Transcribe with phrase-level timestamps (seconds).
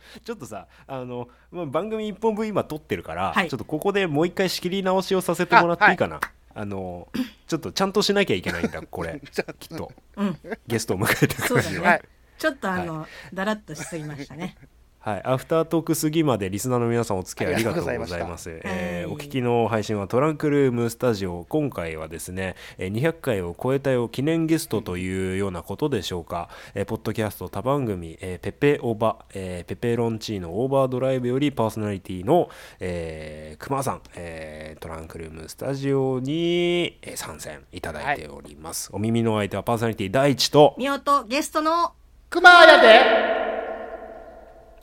[0.24, 3.48] ちょっとさあの、まあ、番組一本分今撮ってるから、はい。
[3.48, 6.20] ちょっとここでもう一回仕切り直しをさせてもらっていいかな。
[6.54, 7.08] あ,、の
[7.46, 9.20] ちょっとちゃんとしなきゃいけないんだ これ。
[9.58, 9.92] きっと。
[10.16, 10.38] うん。
[10.66, 12.02] ゲストを迎えてくるそうだね、はい。
[12.38, 14.56] ちょっとあの、だらっとしすぎましたね
[15.02, 18.06] はい、アフタートーク過ぎまでリスナーの皆さんお付き合いありがとうございま
[18.38, 18.50] す。
[18.50, 21.44] まえーお聞きの配信はトランクルームスタジオ。
[21.48, 26.48] 今回はですね、えー200回を超えたよ記念ゲストというようなことでしょうか。
[26.76, 38.88] えーポッドキャスト多番組、えーペペオバ、えーペペロンチーノオーバードライブよりパーソナリティの、えー、熊さん、えートランクルームスタジオに、えー参戦いただいております。
[38.92, 41.92] お耳の相手はパーソナリティ第一と、みおとゲストの
[42.30, 43.41] 熊やで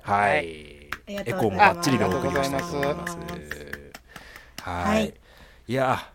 [0.10, 3.18] はい、エコーもバッチリでお送りをしたいと思います。
[4.62, 5.14] はい、はい。
[5.68, 6.12] い、や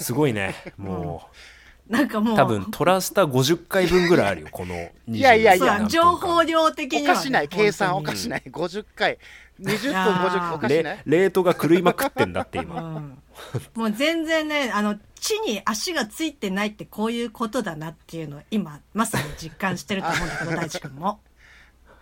[0.00, 0.54] すごいね。
[0.78, 1.28] も
[1.86, 2.34] なんかもう。
[2.34, 5.84] う多分トラスタ50回分ぐらいあるよこの20いやいやいや。
[5.86, 7.48] 情報量的おには、ね、かしない。
[7.48, 8.42] 計算おかしない。
[8.46, 9.18] 50回。
[9.60, 10.30] 20分いやー。
[10.30, 11.02] 50おかしない。
[11.04, 12.80] レレートが狂いまくってんだって今。
[12.80, 13.18] うん。
[13.74, 21.20] もう全然ね、 あの、地に足がついてないってこういうことだなっていうのを今、まさに実感してると思うんだけど、 大地君も。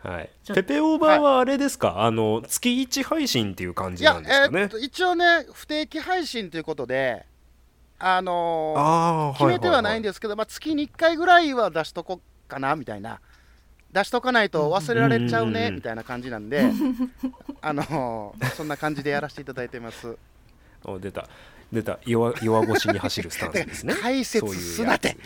[0.02, 0.30] はい。
[0.52, 4.60] ペペオーバーはあれですか、あの月1配信っていう感じなんですかね？
[4.60, 7.24] えーっと一応ね不定期配信ということで
[7.98, 13.20] あのーああ決めてはないんでですけど、まあ、月に1回ぐらいは出しとこうかなみたいな。
[13.92, 16.64] 出しとかないと忘れられちゃうねみたいな感じなんで
[17.60, 20.16] あのーそんな感じでやらせていただいてます。
[20.82, 21.28] お出た。
[21.70, 21.98] 出た。
[22.06, 23.94] 弱弱腰に走るスタンスですね。
[23.94, 25.16] 解説すなて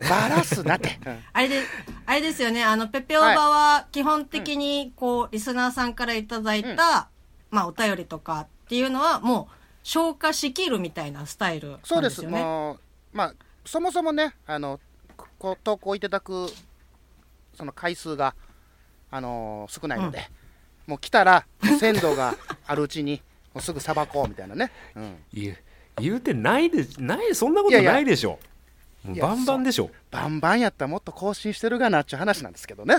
[0.00, 1.18] バラすなて、うん。
[1.32, 1.62] あれで、
[2.06, 7.08] あれですよね、あの、ペペオーバーは基本的に、こう、リスナーさんからいただいた、
[7.50, 12.26] まあ、お便りとかっていうのは、もう、消化しきるみたいなスタイルなんそうです。
[12.26, 12.78] も
[13.12, 13.34] うまあ
[13.66, 14.80] そもそもねあの
[15.38, 16.48] こう投稿いただく
[17.52, 18.34] その回数が
[19.10, 20.30] あのー少ないので、
[20.86, 21.46] もう来たら
[21.78, 22.34] 鮮度が
[22.66, 23.20] あるうちに
[23.52, 25.56] もうすぐさばこうみたいなね、うん、言う
[26.00, 28.30] 言うてないでないそんなこといやいやないでしょ。
[28.30, 28.53] もういや
[29.04, 29.90] バンバンでしょ。
[30.10, 32.96] バンバンやったらもっと更新してるがなっちゅう話なんですけどね。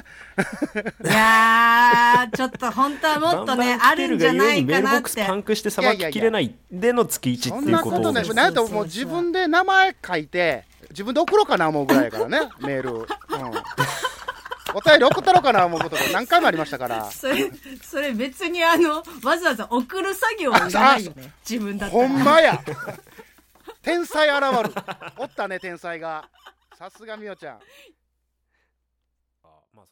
[1.04, 5.34] いやー、ちょっと本当はもっとね、 あるんじゃないかメールボなってックスパ。
[5.34, 12.50] ンクしてさばききれないでの月1そんっていうこなこととないでしょなんともう自分で名前書いて自分で送ろうかな思うぐらいやからね。
[12.60, 13.06] メール、うん、
[14.76, 17.10] お便り送ったろうかな思うことが何回もありましたから。
[17.12, 17.50] それ、
[17.82, 21.32] それ別にあの、わざわざ送る作業はないよね。
[21.50, 22.08] 自分だったら。
[22.08, 22.62] ほんまや
[23.86, 24.74] 天才現る。
[25.16, 26.28] おったね天才が。
[26.76, 27.60] さすがみおちゃん。
[29.44, 29.86] まあ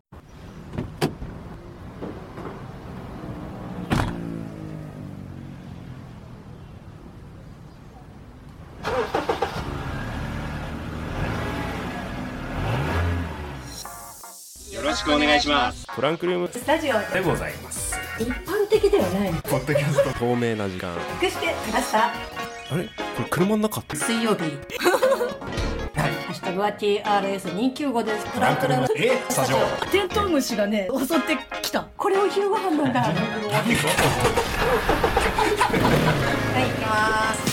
[14.73, 15.85] よろしくお願いします。
[15.95, 16.47] トランクルーム。
[16.51, 17.95] スタジオでございます。
[18.19, 19.31] 一般的ではない。
[19.31, 19.39] の。
[19.43, 20.19] ポッドキャスト。
[20.19, 20.95] 透明な時間。
[21.21, 22.42] 隠してきました。
[22.71, 22.83] あれ？
[22.85, 23.95] これ車の中って？
[23.95, 24.43] 水曜日。
[25.95, 28.25] ハッシュタグは TRS295 です。
[28.33, 28.87] トランクルーム。
[28.97, 29.21] え？
[29.29, 29.57] スタジオ
[29.91, 31.87] テントウムシがね、襲ってきた。
[31.95, 33.01] これを昼ご飯なんだ。
[33.01, 33.13] はい、
[36.63, 37.52] 行きます。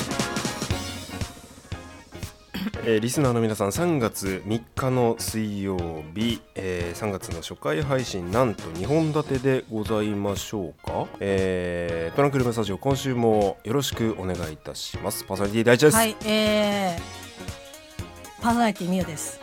[2.83, 5.77] えーリスナーの皆さん3月3日の水曜
[6.15, 19.41] 日、えー3月の初回配信なんと2本立てでございましょうか、えートランクルームスタジオ今週もよろしくお願いいたしますパーソナリティ第一です、はい、えー、パーソナリティミオです。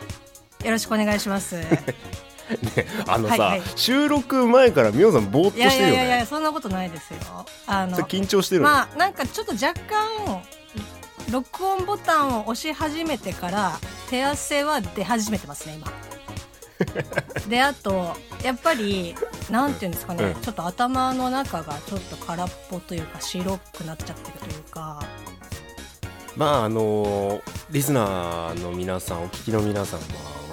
[0.64, 1.56] よろしくお願いします。
[3.06, 7.46] あのさ、はいはい収録前からみおさんぼーっとしてるよねやいやいや、そんなことないですよ。
[7.66, 10.42] あの緊張してるの、まあ、なんかちょっと若干、
[11.30, 13.78] 録音ボタンを押し始めてから、
[14.08, 15.92] 手汗は出始めてますね、今。
[17.48, 19.14] で、あと、やっぱり、
[19.50, 25.02] なんていうんですかね、うんちょっと頭の中がちょっと空っぽというか、白くなっちゃってるというか、
[26.38, 30.00] まああのーリスナーの皆さんお聞きの皆様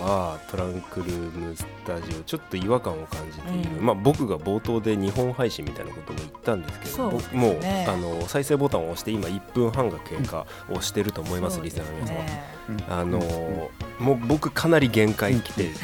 [0.01, 3.85] はトランクルームスタジオちょっと違和感を感じている、うん。
[3.85, 7.21] まあ僕が冒頭で日本配信みたいなことも言ったんですけどね。
[7.33, 12.43] もうあの再生ボタンを押して今1分半が経過をしてると思います、リスナーの皆様、ね
[12.89, 13.69] あのー
[13.99, 15.75] もう僕かなり限界来てるよ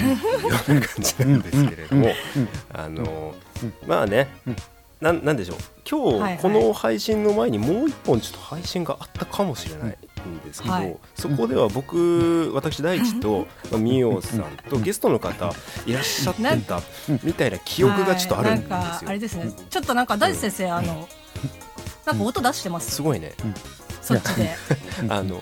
[0.47, 2.09] うな感じなんですけれども、
[2.73, 4.27] あのーまあね、
[5.01, 5.57] なんなんでしょう。
[5.89, 10.95] 今日この配信の前にもう一本ちょっと配信があったかもしれないんですけど、はい。
[11.15, 15.51] そこでは僕私大地と まあみおさんとゲストの方
[15.88, 16.81] いらっしゃってた
[17.24, 18.75] みたいな記憶がちょっとあるんですよ。
[18.77, 18.86] はい。
[18.86, 19.51] なんかあれですね。
[19.69, 21.09] ちょっとなんか大地先生、あの
[22.06, 23.33] なんか音出してます、すごいね。
[24.03, 24.51] そっちで。
[25.09, 25.42] あのみ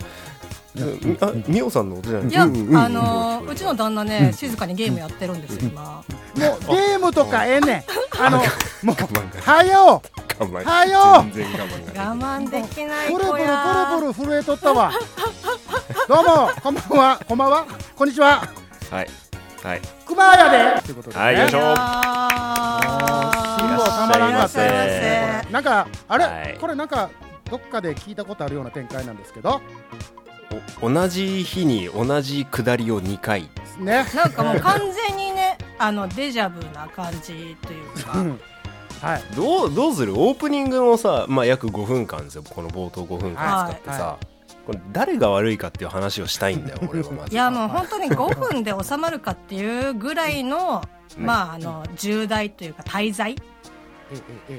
[1.21, 2.77] あみおさんの音じゃないいや、うんうんうん。
[2.77, 6.06] あのーうちの旦那ね静かにゲームやってるんですよ今もう
[6.36, 7.83] ゲームとかええねん。
[8.21, 9.54] あのもう 慢が。
[9.54, 10.01] はよ
[10.39, 10.63] 我慢。
[10.63, 14.92] はよ我慢が我慢できないブルブルブル子やブル震えとったわ。
[16.07, 17.19] どうもこんばんは。
[17.27, 17.65] こんばんは。
[17.95, 18.44] こんにちは。
[18.92, 19.10] はい。
[19.63, 19.81] はい。
[20.07, 20.81] 熊谷で。
[20.83, 21.22] ということでね。
[21.24, 21.60] はいよいしょ
[25.51, 26.57] なんかあれ、はい。
[26.60, 27.10] これなんか
[27.50, 29.62] どっかで聞いたことあるような展開なんですけど。
[30.27, 30.29] お
[30.81, 33.50] 同じ日に同じ下りを2回。
[33.80, 34.06] ね。
[34.16, 38.19] なんかもう完全にね あのデジャブな感じというか。
[38.19, 38.40] うん。
[39.01, 39.24] はい。
[39.36, 40.13] どうどうする？
[40.13, 42.44] オープニングのさ、まあ、約5分間ですよ。
[42.50, 44.18] この冒頭5分間使ってさ、は
[44.66, 47.34] これ誰が悪いかっていう話をしたいんだよ 俺はまず。
[47.34, 50.84] いやもう本当に5分で収まるかっていうぐらいの、
[51.18, 51.25] うん。
[51.25, 53.36] まああの重大というか滞在、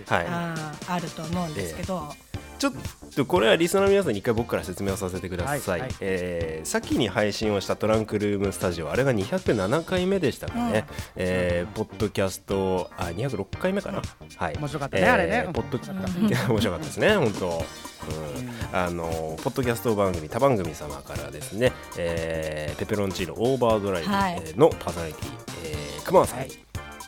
[0.06, 0.26] はい。
[0.29, 2.12] あーあると思うんですけど、
[2.58, 2.73] ちょっ
[3.17, 5.94] とこれはリスナーの皆さんに一回僕から説明をさせてください、はいはい。
[6.00, 10.85] えー先に配信をしたトランクルームスタジオあれが207回目でしたかね、
[11.17, 14.02] えーポッドキャストあ206回目かな、
[14.37, 14.56] はい。
[14.56, 15.49] 面白かったねあれね。
[15.52, 16.29] ポッドうん。
[16.29, 18.76] いや面白かったですね 本当、うん。
[18.79, 24.43] あのポッドキャスト番組他番組様からですね、えーペペロンチーノオーバードライブはい。
[24.56, 25.29] のパーソナリティ、
[25.64, 26.58] えー、熊さんに、はい。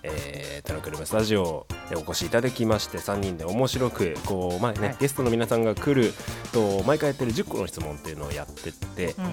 [0.04, 4.96] えー、トランクルームスタジオでお越しいただきまして3人で面白くこう、まあねはい。
[5.00, 6.12] ゲストの皆さんが来る
[6.52, 9.30] と毎回やってる10個の質問っていうのをやってって、うん。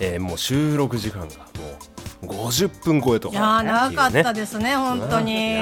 [0.00, 1.30] えーもう収録時間がも
[2.22, 3.28] う50分超えと。
[3.30, 5.56] いや長かったでですね本当に。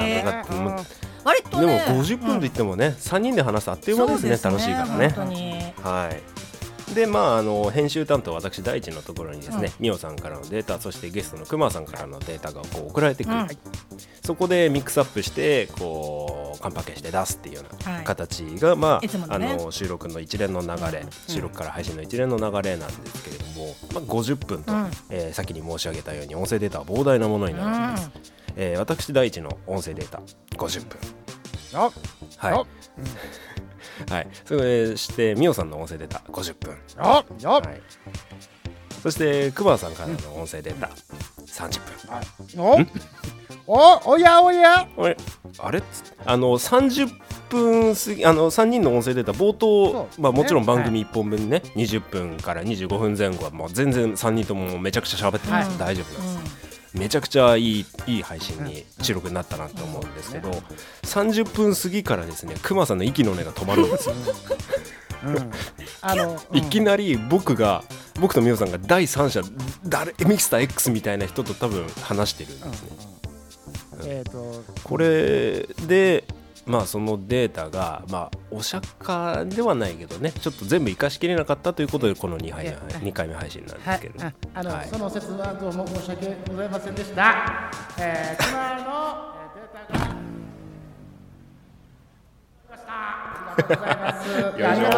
[1.25, 5.73] 割とでもね50分といってもね、3人で話すあっという間ですね楽しいからね。
[5.83, 6.39] はい
[6.93, 13.47] でまああの編集担当私第一のところにですね、ミオさんからのデータそしてゲストのクマさんからのデータがこう送られてくる、うん。
[14.23, 19.55] そこでミックスアップしてこうカンパケして出すっていうようはない形が、まあ、あいつものね。
[19.55, 24.91] の収録の一連の流れ、収録から配信の一連の流れなんですけれども、まあ、50分と、うん。
[25.09, 30.21] えー先に申し上げたように音声データは膨大なものになるわけです、えー私第一の音声データ
[30.57, 30.99] 50分。
[31.79, 31.93] よ
[32.39, 32.67] はい、よ
[34.09, 36.77] はい、それしてミオさんの音声データ50分。
[36.97, 37.25] は
[37.61, 37.81] い、
[39.03, 40.89] そしてクマさんからの音声データ
[41.45, 41.79] 30
[42.55, 42.63] 分。
[42.63, 42.79] お。
[43.71, 44.87] おおやおや。
[45.59, 45.83] あれ？
[46.25, 47.07] あの30
[47.49, 55.77] 分過ぎあの3人の音声データ冒頭、そうまあ、もちろんね番組1本分ね、20分から25分前後はもう全然3人ともめちゃくちゃ喋ってます、はい。
[55.77, 60.51] 大丈夫なんです、めちゃくちゃいいいい配信に収録になったなと思うんですけど、
[61.03, 64.15] 30分過ぎからですねクマさんの息の根が止まるんですよ。
[65.25, 65.51] うん。
[66.01, 67.83] あのうん いきなり僕が
[68.19, 69.41] 僕とミオさんが第三者
[69.85, 72.89] 誰ミスター X みたいな人と多分話してるんですね、
[74.05, 76.23] えっとこれで
[76.69, 87.71] まあそのデータがまあお釈迦ではないけどねちょっと全部生かしきれなかったということでこの 2, 配いや2回目配信なんではいすけど、ああの、はいその説はどうも申し訳ございませんでした。
[87.97, 90.15] えー、今の、えー、データが。
[92.69, 94.29] ましたありがとうございます。
[94.29, 94.91] よいしょいやありが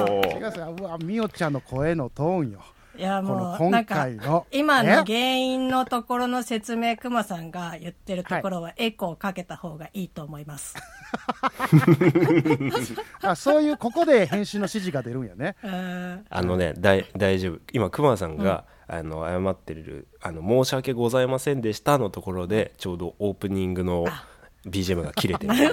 [0.00, 2.60] とう違いますうわ、みおちゃんの声のトーンよ。
[2.98, 4.46] いやもうなんか回の。
[4.50, 10.74] 今のね原因のところの説明くまさんが言ってるところはエコーをかけた方がいいと思います、
[13.22, 15.56] あ、そういうここで編集の指示が出るんやね。
[15.62, 24.06] うんあのねだい大丈夫今熊さんが、あの謝ってるあの「申し訳ございませんでした」のところでちょうどオープニングの
[24.66, 25.70] BGM が切れてるので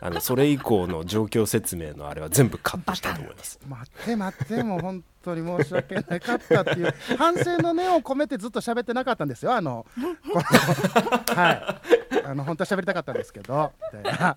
[0.00, 3.60] あのそれ以降の状況説明のあれは全部カットしたと思います。
[3.68, 9.54] 待って待って、もう本当に申し訳なかったっていう 反省の念を込めてずっと喋ってなかったんですよ。
[9.54, 9.86] あの、
[11.34, 12.22] はい。
[12.24, 14.18] あの本当は喋りたかったんですけど、みたいな。
[14.18, 14.36] は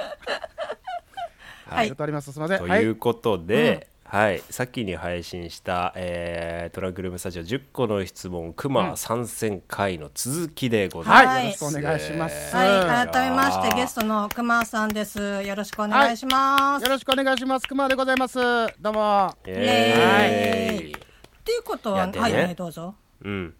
[1.67, 2.31] はいありがとうあります。
[2.31, 2.57] すみません。
[2.59, 4.41] とはいいうことで、はい。
[4.51, 11.35] 先に配信した、えートランクルームスタジオ10個の質問クマ参戦会の続きでございます。
[11.35, 12.55] はい、よろしくお願いします。
[12.55, 13.09] はい。
[13.11, 15.41] 改めましてゲストのくまさんです。
[15.41, 17.67] よろしくお願いします、よろしくお願いします。
[17.67, 18.37] 熊でございます。
[18.79, 19.35] どうも。
[19.47, 19.53] イイ。
[19.53, 20.93] エーイ。
[20.93, 20.97] っ
[21.43, 22.93] ていうことはねはいはいどうぞ。
[23.23, 23.55] うん、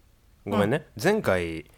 [0.46, 1.68] ごめんね、前回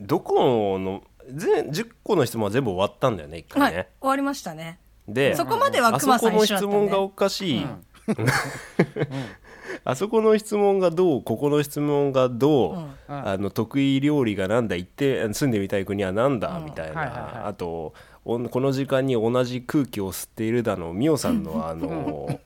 [0.00, 3.72] どこの全10個の質問は全部終わったんだよね一はい。
[3.72, 4.80] 回ね、終わりましたね。
[5.08, 7.66] でそこまではあそ熊さん一緒だったね質問がおかしい、
[9.84, 12.94] あそこの質問がどうここの質問がどう、うん。
[13.08, 16.64] あの得意料理がなんだ行って住んでみたい国はなんだ、うん。
[16.64, 17.48] みたいな、はいはいはい。
[17.48, 22.40] あとおこの時間に同じ空気を吸っているだのミオさんの あの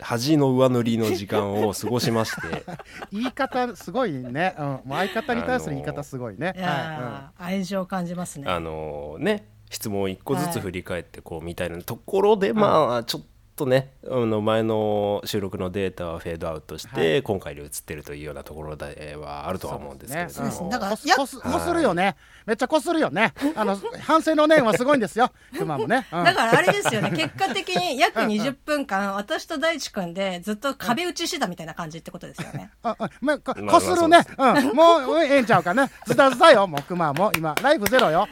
[0.00, 2.64] 恥の上塗りの時間を過ごしまして。
[3.12, 4.54] 言い方すごいね。
[4.58, 6.54] うん、相方に対する言い方すごいね。
[6.56, 6.60] い。
[6.60, 8.48] やー、愛情感じますね。
[8.48, 11.78] あのね質問を一個ずつ振り返ってこうみたいな。
[11.82, 13.28] ところでまあちょっと
[13.66, 20.72] ねあの前の収録のデータはフェードアウトして、今回に移ってるというようなところではあるとは思うんですけれどそうですも、ね。
[20.72, 22.16] だからやこすこするよね。
[22.46, 23.34] めっちゃこするよね。
[23.54, 25.30] あの反省の念はすごいんですよ。
[25.56, 26.24] 熊もね、うん。
[26.24, 32.70] だからあれですよね、結果的に約20分間、私と大地君でずっと壁打ちしてたみたいな感じってことですよね。
[32.82, 36.66] ああまあこするね、うん、もうええんちゃうかねズタズタよ。
[36.66, 37.32] もう熊も。
[37.36, 38.28] 今ライブゼロよ。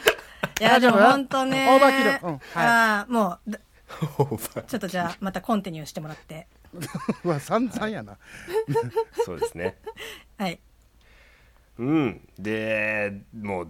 [0.60, 1.68] いや、でも本当ね。
[1.70, 2.28] オーバーキル。
[2.28, 2.38] うん。
[2.38, 2.40] はい。
[2.54, 3.58] ああ、もうだ、
[4.66, 6.46] ちょっとじゃあ、またコンティニューしてもらって。
[7.24, 8.18] うわ散々やな。
[9.24, 9.76] そうですね。
[10.36, 10.60] はい。
[11.78, 12.28] うん。
[12.38, 13.68] でもう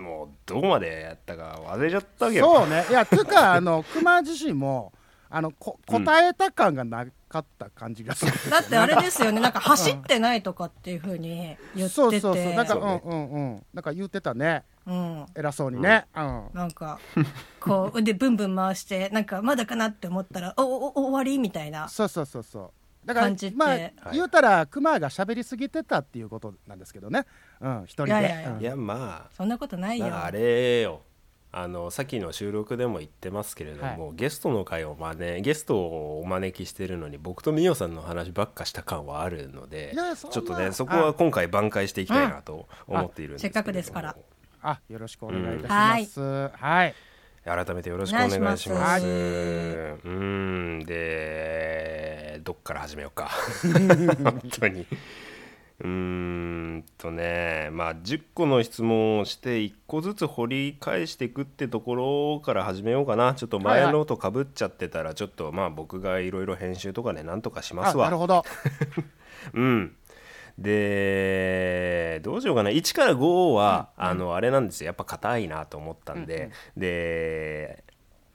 [0.00, 2.54] もうどこまでやったか忘れちゃったけど。
[2.58, 2.86] そうね。
[2.88, 4.92] いやつうかあの熊自身も
[5.30, 11.88] あのこ答えた感がなかった感じがする、だってあれですよね、なんか走ってないとかっていうふうに言ってて。
[11.88, 12.54] そうそうそう。
[12.54, 13.66] なんか、ねうんうんうん。
[13.74, 15.26] なんか言ってたねうん。
[15.36, 16.48] 偉そうにね、うん。
[16.54, 16.98] なんか、
[17.60, 21.88] こう腕ブンブン回して、なんかまだかなって思ったら、お、お、お終わりみたいな。
[21.88, 22.72] そうそうそうそ
[23.04, 23.06] う。
[23.06, 23.56] だから感じって。
[23.56, 23.94] まあ、はい。
[24.12, 27.26] 言うたら熊が喋りすぎてたっていうことなんですけどね。
[27.60, 28.10] うん一人で。
[28.10, 28.52] いやいやいや。
[28.52, 28.60] うん。
[28.60, 30.08] いやまあそんなことないよ。
[30.08, 31.02] まああれよ。
[31.50, 39.94] あのさっきの収録でも言ってますけれども、ゲストの回を招ゲストをお招きしてるのに僕とみおさんの話ばっかした感はあるので
[40.30, 43.62] ちょっとねそこは今回挽回していきたいなと思っているんですけれども。
[43.62, 44.16] せっかくですから
[44.62, 46.20] あよろしくお願いいたします、
[46.52, 46.94] はい。
[47.44, 48.68] 改めてよろしくお願いします。
[48.68, 49.06] ます。
[49.06, 50.84] うーん。
[50.84, 53.30] でどっから始めようか。
[54.22, 54.86] 本当に。
[55.80, 63.34] うーんとねまあ10個の質問をして1個ずつ掘り返していくってところから始めようかな。
[63.34, 68.06] ちょっと前のとかぶっちゃってたらちょっとまあ僕がいろいろ編集とかでなんとかしますわ。
[68.06, 68.44] あなるほど。
[69.54, 69.94] うん
[70.58, 72.70] でどうしようかな。
[72.70, 74.86] 1から5は、あのあれなんですよ。
[74.86, 77.84] やっぱ硬いなと思ったんで、で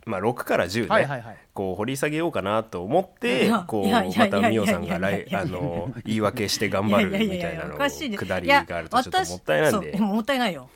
[0.05, 1.37] まあ6から10ね、はいはいはい。
[1.53, 5.39] こう掘り下げようかなと思っていやこういやいやまたみおさんがいやいやいやいや。
[5.39, 10.69] 来あの言い訳して頑張るみたいなのおかしいでくだりいやがあるとちょっともったいなん私でもったいないよ。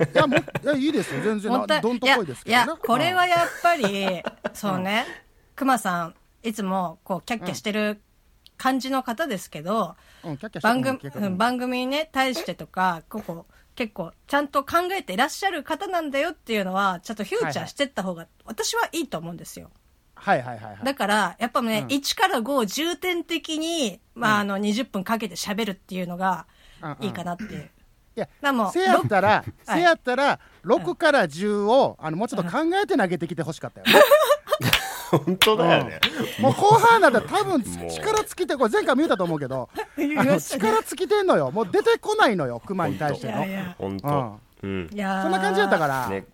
[0.00, 1.52] いやもういやいいですよ全然。
[1.52, 2.56] どんとこいですけどね。
[2.56, 5.06] いやいやこれはやっぱりそうね。
[5.54, 8.00] くまさんいつもこうキャッキャしてる
[8.60, 10.98] 感じの方ですけど、うん、番組
[11.36, 19.70] 番組にね対してとかここ結構ちゃんと考えていらっしゃる方なんだよっていうのはちょっとフューチャーしてった方が私はいいと思うんですよ。
[20.14, 20.84] はいはいはいはい。
[20.84, 21.86] だから、やっぱね、うん。
[21.86, 26.46] 1から5を重点的に、まあ、あの、20分かけて喋るっていうのが
[26.82, 27.04] うんうん。
[27.06, 27.70] いいかなっていう。
[28.16, 33.86] いやだもうせやったら、はいせやったら6から10をあのもうちょっと考えて投げてきてほしかったよ。
[33.86, 33.92] ね、
[35.10, 36.00] 本当だよね。
[36.40, 41.50] もう後半なんだ多分力尽きてこれ前回も言ったと思うけど 力尽きてんのよ。
[41.50, 43.40] もう出てこないのよ熊に対しいての。
[43.40, 44.38] やいや、本当。
[44.60, 46.24] そんな感じだったから、ね。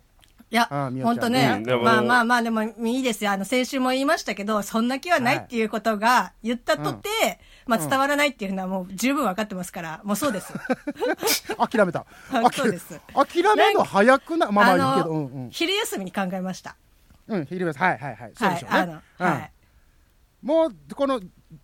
[0.49, 3.33] いや本当ね、まあまあまあ、でもいいですよ。
[3.33, 7.09] あの、先週も言いましたけど、そんな気はないっていうことが言ったとて、
[7.67, 10.53] まあ伝わらないっていうのはもう十分分かってますから、もうそうです。
[11.59, 12.07] 諦めた。
[12.55, 13.01] そうです。
[13.13, 15.51] 諦めるの早くないまあまあいいけどのうんうん。
[15.51, 16.77] 昼休みに考えました。
[17.29, 18.33] うん昼ですはいはいはい。
[18.37, 18.93] そうでしょうね、はい、うん。
[19.19, 19.53] はい。
[20.43, 21.21] もうこの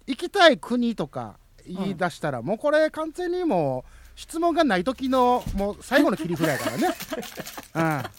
[0.07, 6.89] 行きたい国とか言い出したら、もうこれ完全にもう質問がない時のもう最後の切り札やからね、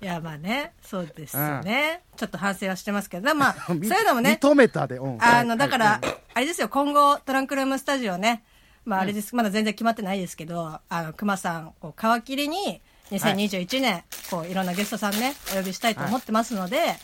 [0.00, 2.02] いや、まあね、そうですよね。
[2.16, 6.00] ちょっと反省はしてますけど、まあ、 そううん、いうのもね、認めたで、うん、あの、はいだから、
[6.34, 8.44] あれですよ、今後、トランクルームスタジオね、
[8.84, 16.96] まあ、あれです、まだ全然決まってないですけど、あの、熊さん、こう、皮切りに、2021年、こう、いろんなゲストさんね、お呼びしたいと思ってますので、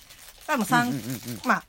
[0.49, 0.93] まあ、もう三、
[1.45, 1.63] まあ、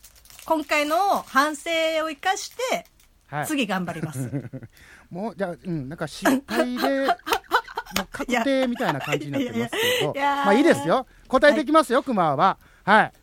[0.45, 1.69] 今回の反省
[2.03, 2.85] を生かして、
[3.27, 3.47] はい。
[3.47, 4.29] 次頑張ります。
[5.09, 11.07] もうじゃあうんなんか失敗で もう確定みたいな感じになってますけどまあいいですよ。
[11.27, 12.57] 答えていきますよ、熊は。
[12.83, 13.13] はい。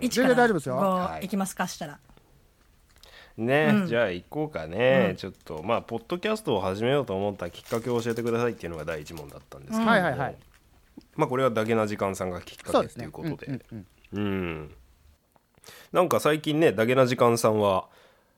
[0.00, 0.80] 1全然大丈夫ですよ。
[0.80, 1.28] 5い。
[1.28, 1.98] きますかしたら。
[3.38, 3.86] ね、うん。
[3.86, 5.16] じゃあ行こうかね、うん。
[5.16, 9.84] ちょっとまあポッドキャストを始めようと思ったきっかけを教えてくださいっていうのが第一問だったんですけど。
[9.84, 10.36] も、はいはいはい。
[11.16, 13.60] まあこれはだけな時間さんがきっかけっていそうことで。
[14.12, 14.74] うん
[15.92, 17.88] なんか最近ねだけな時間さんは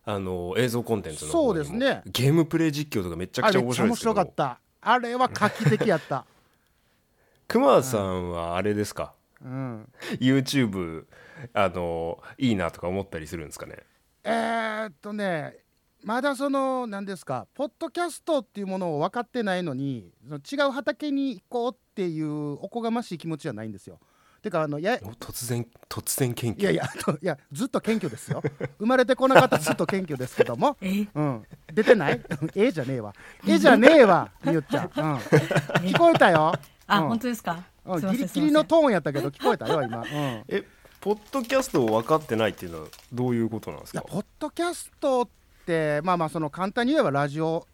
[0.05, 2.03] あの映像コンテンツのそうですね。
[2.07, 4.11] ゲームプレイ実況とかめちゃあくちゃれめっちゃ面面白いですけど。
[4.13, 4.61] 白かった。
[4.83, 6.25] あれは画期的やった。
[7.49, 9.13] 熊さんはあれですか、
[9.45, 9.93] うん。
[10.21, 11.05] YouTube
[11.53, 13.77] あのいいなとか思ったりするんですかね？
[14.25, 15.57] えー、っとね
[16.03, 23.99] まだその何ですかポッドキャストっていうものを分かってないのにその違う畑に行こうっていうおこがましい気持ちはないんですよ。
[24.43, 26.63] てかあのやお突然突然謙虚。
[26.63, 26.85] いやいや
[27.21, 28.43] いやずっと謙虚ですよ。
[28.79, 31.07] 生まれてこなかったずっと謙虚ですけども、 え？
[31.15, 32.23] うん、出てない？
[32.55, 33.13] え えじゃねえわ。
[33.47, 34.31] ええじゃねえわ。
[34.43, 36.55] みゆっちゃ ん、うん、聞こえたよ。
[36.87, 37.09] あ、うん。
[37.09, 37.63] 本当ですか？
[37.85, 38.01] うん。
[38.13, 39.99] ギリギリのトーンやったけど聞こえたよ今。
[40.01, 40.07] うん。
[40.49, 40.65] え
[41.01, 44.01] ポッドキャストを分かってないっていうのはどういうことなんですか？
[44.01, 45.29] いやポッドキャストっ
[45.65, 47.67] てまあまあその簡単に言えばラジオ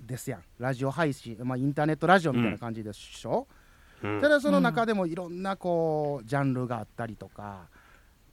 [0.00, 0.42] ですやん。
[0.58, 3.46] ラジオ配信、まあ、インターネットラジオみたいな感じでしょ、
[4.02, 4.20] うん。
[4.20, 7.66] ただその中でもいろんなこうジャンルがあったりとか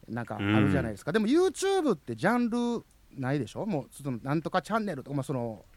[0.08, 2.86] なんかあるじゃないですか、でも YouTube ってジャンル
[3.20, 3.66] ないでしょ？
[3.66, 5.75] もうそのなんとかチャンネルとか、まあ、そのね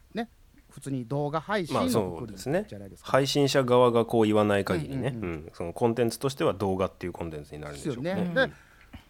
[0.78, 2.64] 普通に動画配信のくくりうですね。
[2.68, 8.14] じゃないですか、配信者側がこう言わない限りね、うんうんそのコンテンツとしては動画っていうコンテンツになるんでしょうね。
[8.14, 8.28] ですよね。
[8.28, 8.52] うんで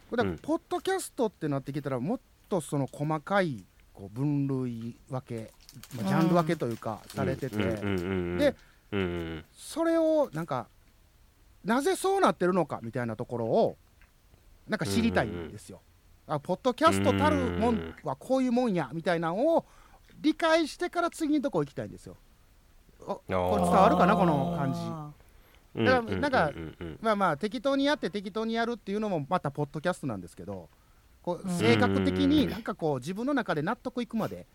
[0.09, 0.37] これだからうん。
[0.39, 5.51] ポッドキャストってなってきたらもっとその細かいこう分類分け、
[5.95, 8.55] まあ、ジャンル分けというかされてて、うんうんうんうんで
[8.91, 10.67] うんうんそれをなんか
[11.63, 13.77] なぜそうなってるのかみたいなところを
[14.67, 15.81] なんか知りたいんですよ。
[16.25, 19.65] あポッドキャストたるもんはこういうもんやみたいなのを
[20.21, 22.15] 理解してから次のとこ行きたいんですよ。
[23.01, 24.79] おこれ伝わるかなこの感じ。
[24.79, 25.13] うん
[25.75, 26.51] だからなんか
[26.99, 30.67] まあまあ適当にやって適当にやるっていうのもまたポッドキャストなんですけど
[31.21, 34.47] こう性格的になんかこう自分の中で納得いくまで、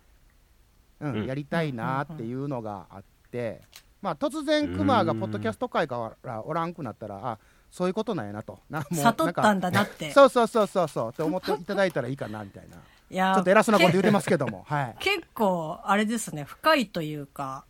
[1.00, 1.26] うんうん。
[1.26, 3.62] やりたいなっていうのがあって、
[4.02, 7.38] まあ、突然クマがポッドキャスト界からおらんくなったらあ
[7.70, 8.58] そういうことなんやなと。
[8.68, 10.10] なもう悟ったんだだなって。
[10.12, 12.76] そうそうそうそうそうって思っていただいたらいいかなみたいな
[13.10, 14.64] いやちょっと偉そうなこと言ってますけども。
[14.68, 14.96] はい。
[14.98, 17.64] 結構あれですね深いというか。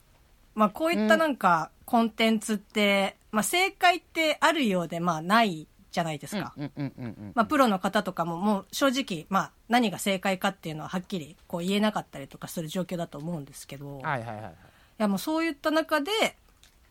[0.54, 6.54] まあこういったなんかコンテンツって、まあ正解ってあるようでまあないじゃないですか、
[7.48, 14.54] プロの方とかももう正直まあ何が正解かっていうのははっきりこう言えなかったりとかする状況だと思うんですけど、いはいはいはいはい。
[14.98, 16.10] やもうそういった中で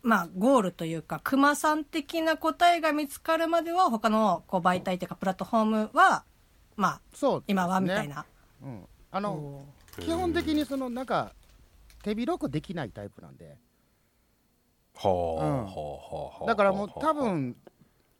[0.04, 6.24] まあゴールというか熊さん的な答えが見つかるまでは他のこう媒体というかプラットフォームは
[6.76, 7.02] まあ
[7.40, 7.44] ね。
[7.48, 8.26] 今はみたいな、
[8.64, 9.66] うん、あのお
[10.00, 11.34] 基本的にそのなんか
[12.04, 13.58] 手広くできないタイプなんで。
[14.96, 15.66] はあうん。
[15.66, 17.56] はあはあだからもう多分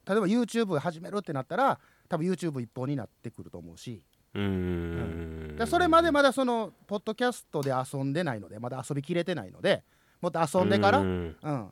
[0.08, 4.04] 例えば YouTube 始めるってなったら多分 YouTube 一本になってくると思うし。
[4.34, 5.48] うーん。
[5.50, 9.84] だからそれまでまだそのポッドキャストで遊んでないのでまだ遊びきれてないので
[10.22, 11.72] もっと遊んでからううん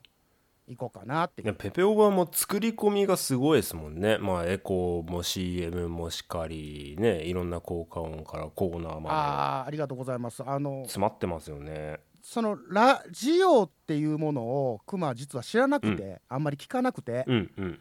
[0.72, 1.42] ん行こうかなって。
[1.42, 4.18] いやペペオバも作り込みがすごいですもんね。
[4.18, 10.44] まあエコーも CM もしかりねいろんな効果音からコーナーまああありがとうございます。
[10.46, 12.00] あので詰まってますよね。
[12.24, 17.80] そのラジオっていうものをクマ実は知らなくて、あんまり聞かなくて、うんうん。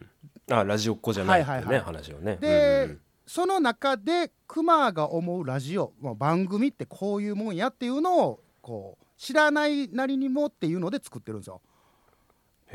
[0.51, 1.75] あラジオっ子じゃないってね、はいはい。
[1.75, 2.39] はい話をね。
[2.41, 3.01] で、うんうん。
[3.27, 11.61] その中でクマが思うラジオ、まあ、番組ってこういうもんやっていうのをこう知らないなりにもっていうので作ってるんですよ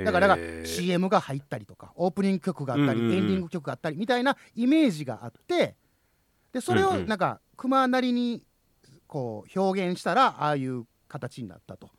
[0.04, 3.18] だから CM が入ったりとかオープニング曲があったり、うんうんうん。
[3.18, 5.76] エンディング曲があったりみたいなイメージがあって
[6.52, 7.08] でそれをうんうん。
[7.08, 8.44] なんかクマなりに
[9.08, 11.90] こう表現したらああいう形になったと。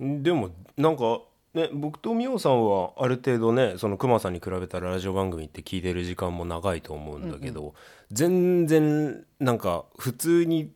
[0.00, 1.20] でもなんか
[1.54, 7.74] ね僕とみおさんはある程度ねそのクマさんに比べたらラジオ番組って聞いてる時間も長いと思うんだけど、
[8.10, 10.72] 全然なんか普通に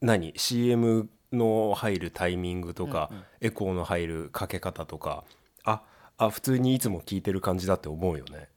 [0.00, 5.24] 何 CM の入るタイミングとか、エコーの入るかけ方とか
[5.64, 5.82] あ
[6.18, 8.48] あ普通にいつも聞いてる感じだって思うよね。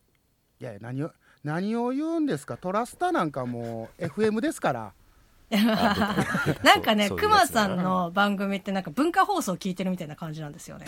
[0.60, 1.12] いや何を
[1.44, 2.58] 何を言うんですか？
[2.58, 4.94] トラスタなんかもう FM ですから。
[6.64, 10.88] なんかね、そうクマさんの番組ってなんか文化放送聞いてるみたいな感じなんですよね。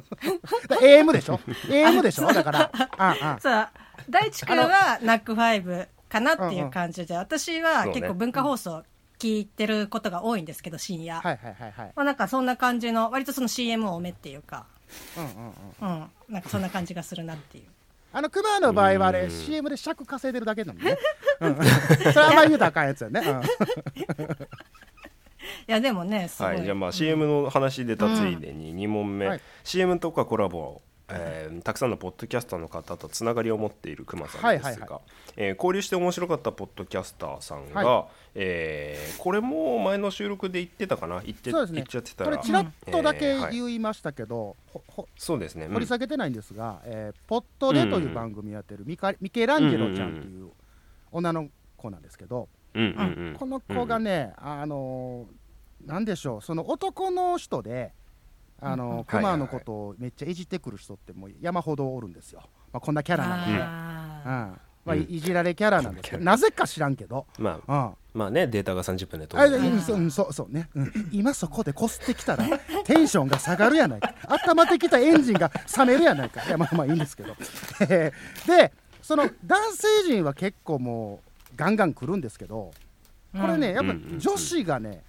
[0.68, 2.30] だ AM でしょ？AM でしょ？
[2.30, 2.70] だから。
[2.98, 3.72] ああ。
[4.10, 8.84] 大地君はナックファイブかなっていう感じで、私は結構文化放送
[9.18, 11.20] 聞いてることが多いんですけど、深夜。
[11.20, 11.92] はいはいはいはい。
[11.94, 14.66] まあなんかそんな感じの、割とその CM 多めっていうか、
[15.16, 15.30] うんうん
[15.80, 17.64] うんうん、なんかそんな感じがするなっていう。
[18.12, 20.96] あのクマの場合はあれ CM で尺稼いでるだけなんでね、
[21.40, 23.42] うん、それあんまり言うとあかんやつやね、うん。
[23.44, 23.44] い
[25.66, 26.54] やでもね、すごい。
[26.54, 29.40] はい、じゃあまあ CM の話出たついでに2問目、はい。
[29.64, 35.00] CM とかコラボ、えーたくさんのポッドキャスターの方とつながりを持っているくまさんですが、はいはいはい。
[35.36, 41.22] えー交流して面白かったポッドキャスターさんが、はえーこれも前の収録で言ってたかな？
[41.24, 41.58] 言ってね。
[41.72, 42.30] 言っちゃってたら。
[42.30, 44.56] これちらっとだけ言いましたけど、
[45.16, 45.74] そうですね、うん。
[45.74, 50.50] 掘り下げてないんですが「えーポットで」という番組やってるミカミケランジェロちゃんっていう
[51.12, 53.36] 女の子なんですけど、うんうんうん。
[53.38, 55.46] この子がね、あのー
[55.86, 57.92] なんでしょうその男の人で
[58.60, 62.40] あのクマのことをめっちゃいじってくる人ってもう山ほどおるんですよ、
[62.72, 63.60] まあ、こんなキャラなんで、うん。
[63.62, 71.08] あまあ、いじられキャラなんですけど、なぜか知らんけど、まあうん、まあねデータが30分で飛あぶうんそううんそうそうね、うん。
[71.10, 72.46] 今そこでこすってきたら
[72.86, 74.14] テンションが下がるやないか。
[74.46, 76.44] 温まってきたエンジンが冷めるやないか。
[76.44, 77.34] いやまあまあいいんですけど。
[77.80, 78.12] え
[78.46, 81.20] ーでその男性陣は結構も
[81.52, 82.72] うガンガン来るんですけど
[83.32, 84.18] これね、やっぱうんうんうん。
[84.20, 85.02] 女子がね、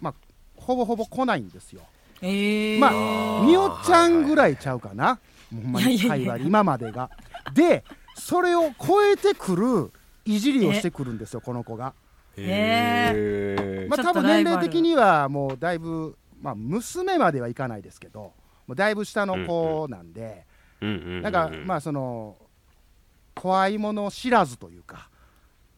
[0.00, 0.14] まあ、
[0.56, 1.82] ほぼほぼ来ないんですよ
[2.26, 5.18] えー、まあみおちゃんぐらいちゃうかな、
[5.50, 7.10] もうほんまに会話今までが。
[7.52, 7.84] で
[8.16, 9.92] それを超えてくる
[10.24, 11.94] いじりをしてくるんですよこの子が。
[12.36, 18.32] へまあ、多分年齢的にはもうだいぶ、まあ、娘まではいかないですけど
[18.66, 20.44] もうだいぶ下の子なんで、
[20.80, 22.36] なんかまあその
[23.34, 25.10] 怖いもの知らずというか。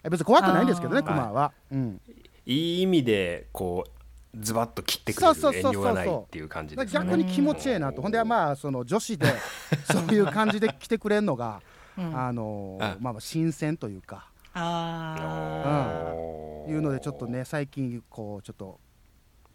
[0.09, 2.01] 別に怖くないんですけどねクマは、うん、
[2.45, 3.91] いい意味でこう
[4.41, 5.83] ズバッと切ってくれるそうそうそうそう。
[5.85, 6.93] 遠慮がないっていう感じですね。
[6.93, 8.03] 逆に気持ちええなと。
[8.03, 9.27] ほんでまあその女子で
[9.91, 11.63] そういう感じで来てくれるのが、
[11.97, 12.19] うん。
[12.19, 14.31] あのあまあまあ新鮮というか。
[14.59, 16.15] あ
[16.69, 18.81] いうのでちょっとね最近こうちょっと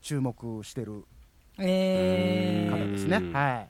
[0.02, 1.04] 注目してるー。
[1.60, 3.18] え方ーですね。
[3.18, 3.34] うん。
[3.34, 3.70] はい。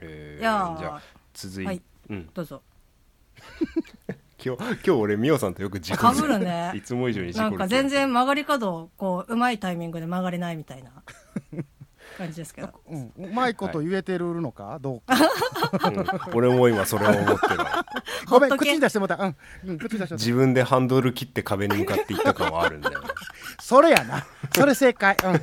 [0.00, 0.40] へー。
[0.40, 1.02] じゃあ
[1.34, 1.82] 続いはい。
[2.10, 2.30] うん。
[2.32, 2.62] どうぞ
[4.42, 6.72] 今日今日俺ミオさんとよく事故かぶるね。
[6.76, 7.50] いつも以上に事故る。
[7.50, 10.90] なんか全然曲がり角をこううまいタイミングで曲がれないみたいな
[12.18, 12.68] 感じですけど。
[12.88, 15.16] うん、うまいこと言えてるのか、どうか。
[15.88, 16.34] うん。
[16.34, 17.58] 俺も今それを思ってる
[18.28, 19.16] ごめん口に出してもた。
[19.16, 23.02] うん、うん、口に出して自分でハンドル切って壁に向かっていった感はあるんだよ
[23.58, 24.26] それやな。
[24.54, 25.40] それ正解、うん、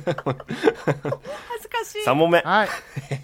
[1.84, 2.04] しい。
[2.06, 2.40] 3問目。
[2.40, 2.68] はい。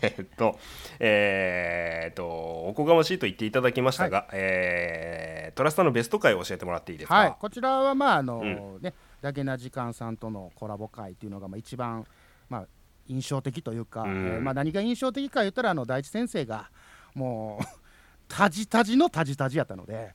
[0.02, 0.58] えっと
[0.98, 8.40] えーっとおこがましいと言っていただきましたが、えートラスタのベスト回を教えてもらっていいですか、はい、こちらはまああの、
[8.80, 12.06] うねだけな時間さんとのコラボ会っていうのがまあ一番
[12.48, 12.66] まあ
[13.08, 14.10] 印象的というか、うん。
[14.10, 16.70] えーまあ何が印象的か言ったらあの大地先生が
[17.14, 17.64] もう
[18.28, 20.14] タジタジのタジタジやったので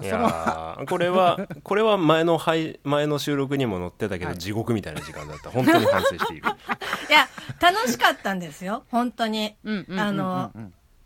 [0.00, 4.38] いやー これはこれは前の配前の収録にも載ってたけど、はい。
[4.38, 5.50] 地獄みたいな時間だった。
[5.50, 6.48] 本当に反省している。
[7.10, 7.28] いや
[7.60, 8.84] 楽しかったんですよ。
[8.90, 9.56] 本当に。
[9.98, 10.52] あの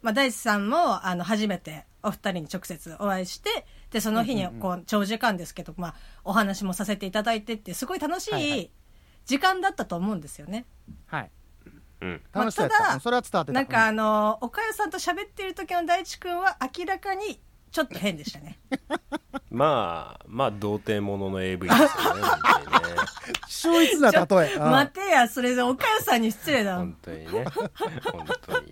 [0.00, 8.60] まあ、大地さんもあの初めてお二人に直接お会いしてでその日にこう長時間ですけど、まあ、お話もさせていただいてってすごい楽しはいはい。
[8.62, 8.70] い
[9.26, 10.66] 時間だったと思うんですよね。
[11.06, 11.30] はい。
[12.00, 12.22] うん。
[12.32, 13.52] まあた、ただうんそれは伝わってた。
[13.52, 18.58] なんかあの岡代さんと喋ってる時の大地君は明らかにちょっと変でしたね。
[19.50, 22.22] まあまあ童貞ものの AV ですよね
[23.48, 27.44] 秀逸な例えうん待てやそれで岡代さんに失礼だ本当にね。
[27.44, 27.70] 本
[28.46, 28.66] 当に。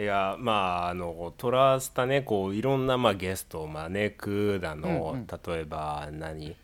[0.00, 5.26] いやまああのトラスタねこういろんな、まあ、ゲストを招くだの、うんうん。
[5.26, 6.56] 例えば何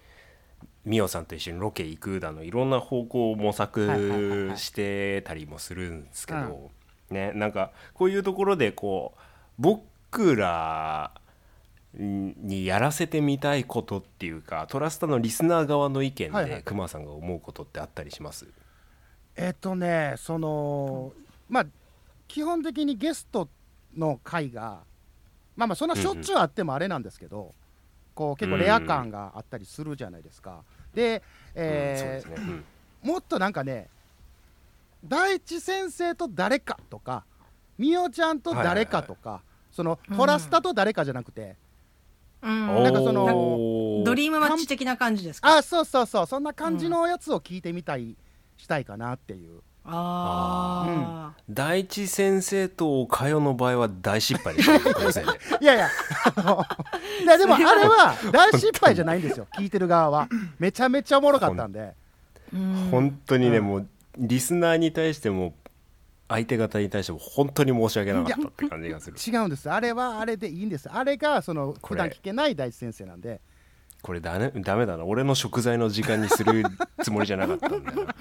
[0.87, 4.11] ミオさんと一緒にロケ行くだのいろんな方向を模はいはいはいはい
[4.51, 6.71] 索してたりもするんですけうど、
[7.11, 9.21] ねなんかこういうところでこう
[9.59, 9.83] 僕
[10.37, 11.13] ら
[11.95, 18.47] にやらせてみたいことっていうかトラスタのリスナー側の意見でクマさんが思うことってあったりします？
[19.35, 21.13] えっとねその
[21.49, 21.67] まあ
[22.29, 23.49] 基本的にゲスト
[23.97, 24.81] の回が
[25.57, 27.55] まあまあそんなしょっちゅうあってもあれなんですけど、
[28.15, 30.65] こう結構レア感があったりするじゃないですか。
[30.95, 31.23] で、
[31.55, 32.63] えーうんそうですね、
[33.03, 33.89] もっとなんかね
[35.03, 37.25] 大地先生と誰かとか
[37.79, 39.41] みおちゃんと誰かとか、
[39.77, 40.17] そのうん。
[40.17, 41.55] トラスタと誰かじゃなくて、
[42.43, 42.77] うん。
[42.77, 45.59] うんなんかそのドリームマッチ的な感じですか？
[45.59, 46.27] あそうそうそう。
[46.27, 48.17] そんな感じのやつを聞いてみたい、
[48.57, 49.61] したいかなっていう。
[49.89, 54.95] ああ、第一先生とおかよの場合は大失敗でしたね。
[54.95, 55.25] このせい
[55.65, 55.87] やいや、
[57.23, 60.29] いやでもあれは大失敗じゃないんですよ、聞いてる側は。
[60.59, 61.93] めちゃめちゃおもろかったんで、
[62.53, 63.65] うん本当にね、うん。
[63.65, 65.55] もうリスナーに対しても
[66.29, 69.17] 相手方に対しても本当に申し訳なかったって感じがする。
[69.17, 73.41] 違うんです、あれはあれでいいんです、あれがその普段聞けない大地先生なんで、
[74.03, 75.05] これだ,、ね、ダメだな。
[75.05, 76.65] 俺の食材の時間にする
[77.03, 78.15] つもりじゃなかったんだよな。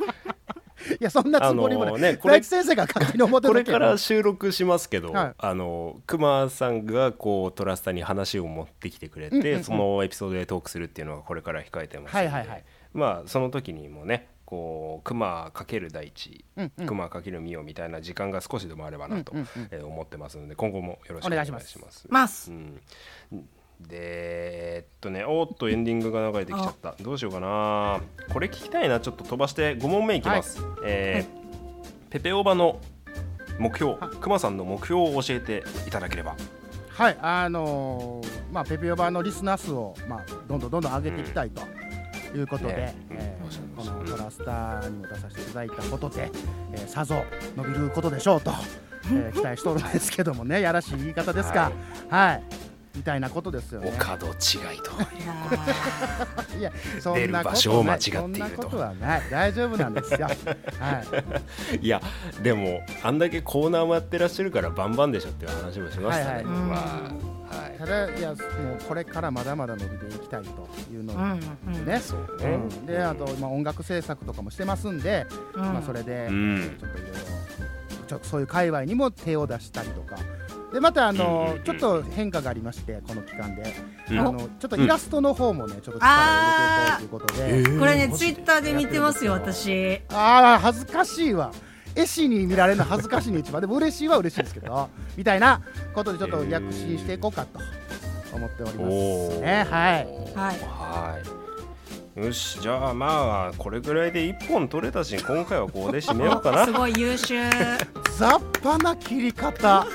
[0.86, 5.34] いや、そんなつもりもない、ねこれ大地先生が勝手に思ってこれから収録しますけど、はい。
[5.38, 9.64] あのクマさんがこうトラスタに話を持ってきてくれて、うんうんうん。
[9.64, 12.64] そのエピソードでトークするっていうのがこれから控えてますので、はいはいはい。
[12.94, 16.86] まあその時にもねこうクマかける大地、うんうん。
[16.86, 19.68] クマかけるミオみたいな時間が少しでもあればなと、うんうんうん。
[19.72, 21.78] えー思ってますので今後もよろしくお願いします。
[21.78, 22.52] お願いします。
[22.52, 22.80] うん。
[23.82, 26.96] でえーっとねおーっとエンディングが流れてきちゃった。
[27.02, 28.02] どうしようかな。
[28.32, 29.00] これ聞きたいな。
[29.00, 31.46] ちょっと飛ばして5問目いきます、えー
[32.12, 32.80] ペペオバの
[33.60, 36.38] 目標クマさんの目標を教えていただければ。
[36.88, 41.62] はい、あのーまあ、ペペオバのリスナー数を、まあ、どんどんどんどん上げていきたいと
[42.36, 42.96] いうことで、ね。
[43.10, 43.46] えー
[43.76, 46.32] このトラスターにも出させていただいたことで、
[46.74, 47.24] えーさぞ
[47.56, 48.52] 伸びることでしょうと、
[49.12, 51.72] えー期待しとるんですけどもね、やらしい言い方ですか、
[52.10, 52.44] はい、
[52.96, 53.90] みたいなことですよね。
[53.90, 54.92] お門違いと。
[56.56, 60.28] い いや、そんなこ場所を間違とない、そんなことはない、大丈夫なんですよ。
[60.28, 60.34] は
[61.80, 62.02] い、 いや
[62.42, 66.46] でもあんだけコーナーもやってらっしゃるからバンバンでしょっていう話もしましたね、はいはい。
[66.46, 67.35] まあはい
[67.78, 68.38] ただ、いや、もう
[68.88, 71.40] これからまだまだ伸びていきたいというのをうん
[71.76, 72.02] うんね。
[72.86, 75.62] であと、まあ、音楽制作とかもしてますんで、うん。
[75.62, 76.78] まあ、それで、うん。
[76.80, 77.16] ちょっといろいろ
[78.08, 80.18] ちょっとそういう界隈にも手を出したりとか。
[80.74, 83.74] でまたあの、うんちょっと変化がありましてこの期間で、
[84.12, 84.20] うん。
[84.20, 87.80] あのちょっとイラストの方もねちょっと力を入れていこうということで、えー。
[87.80, 90.02] これねツイッターで見てますよ私。
[90.10, 91.52] ああ恥ずかしいわ
[91.96, 95.62] 絵師に見られるの恥ずかしいに一番でも嬉しいは嬉しいですけどみたいな
[95.94, 97.60] ことでちょっと躍進していこうかと
[98.34, 99.64] 思っておりますね。
[99.70, 100.60] はいはい。
[100.60, 101.46] はい。
[102.26, 106.64] よしじゃあまあこれぐらいで1本取れたし今回はここで締めようかな。
[106.66, 107.50] すごい優秀。
[108.18, 109.86] 雑把な切り方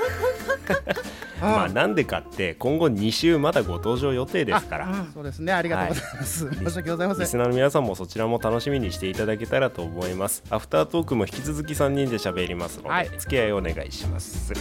[1.40, 4.87] まあなんでかって今後2週まだご登場予定ですから。
[4.87, 5.11] うん。
[5.12, 5.52] そうですね。
[5.52, 7.22] ありがとうございます、申し訳ございません。
[7.22, 10.42] リスナーの皆さんもそちらも楽しみにしていただけたらと思います。
[10.50, 13.11] アフタートークも引き続き3人で喋りますので、はい。
[13.18, 14.52] 付き合いお願いします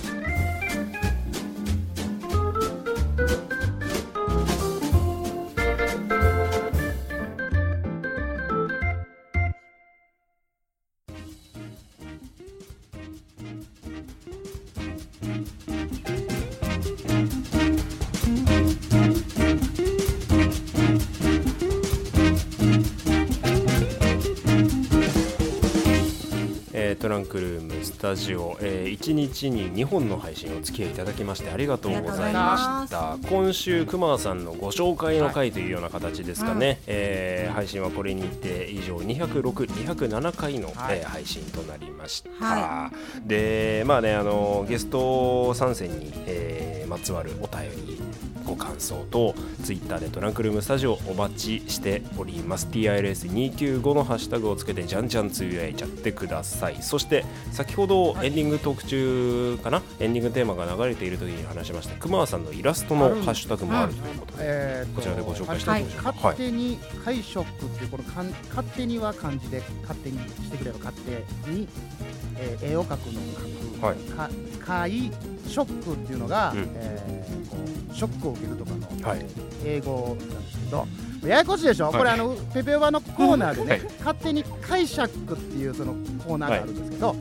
[29.39, 33.17] 日に2本の配信お付き合いいただきましてありがとうございました。
[33.29, 40.99] 今週熊さんのご紹介の回というような形ですかね、えー配信はこれにて以上206207回の、はい。
[40.99, 42.91] えー配信となりました、は
[43.25, 48.01] でまあねあのゲスト参戦に、えーまつわるお便り
[48.49, 52.67] ご感想とツイッターでトランクルームスタジオお待ちしております。
[52.71, 56.81] TILS295 のハッシュタグをつけてじゃんじゃんつぶやいちゃってください。
[56.81, 61.95] そして先ほどエンディングトーク中かな、エンディングテーマが流れている時に話しました。
[61.95, 66.03] 熊さんのイラストのハッシュタグもあるということで、えーとこちらでご紹介したいと思い。
[66.03, 71.67] ます勝手に解釈っていうこのかん勝手には漢字で勝手にしてくれる勝手に、
[72.37, 73.93] えー絵を描くのを描く、は
[74.87, 74.91] い。
[75.47, 77.57] ショックっていうのが、うんえーこ
[77.91, 79.25] うショックを受けるとかの、はい。
[79.65, 80.87] 英語なんですけど
[81.27, 81.93] ややこしいでしょ、はい。
[81.97, 83.81] これあのペペオバのコーナーでね、はい。
[83.99, 87.15] 勝手に解釈っていうそのコーナーがあるんですけど、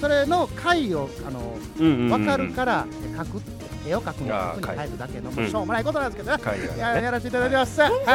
[0.00, 3.42] それの解をあのうんうん分かるから描く
[3.86, 7.80] 絵を描くの書くに変えるだけの、うんしょうもないことなんですけどね、やらせていただきます。
[7.80, 7.92] はい。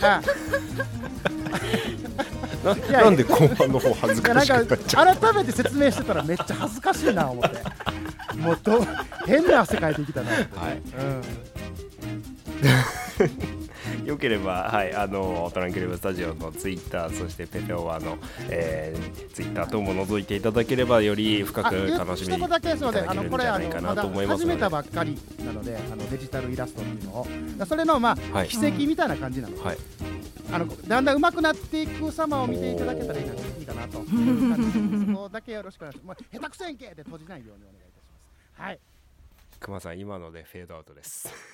[0.00, 1.93] はい。
[2.64, 7.58] なんで後半の方恥ずかしくなっちゃうか改めて説明してたらめっちゃ恥ずかしいな思って。
[8.38, 8.84] もうど
[9.26, 10.30] 変な汗かいてきたな。
[10.30, 10.44] はい
[10.98, 11.22] うん。
[14.04, 18.18] よければ、はい、あのトランクルームスタジオのツイッターそしてペペオワの、
[18.50, 22.90] えー、ツイッター等も覗いていただければより深く楽しみにいただけるんの
[23.30, 29.62] これあじゃないかなのまだと思います始めたばっかりなのであのデジタルイラストっていうのをだそれのまあはい奇跡みたいな感じなの。
[29.62, 29.78] はい
[30.52, 35.12] あのだんだん上手くなっていく様を見ていただけたらいいかないいかなと いう感じ。
[35.12, 36.22] そこだけよろしくお願いします。
[36.22, 38.04] もう下手くそやんけで閉じないようにお願いいたし
[38.58, 38.62] ます。
[38.62, 38.78] はい。
[39.64, 41.53] 熊さん今のでフェードアウトです